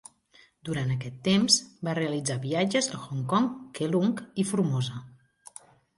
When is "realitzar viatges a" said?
1.99-3.03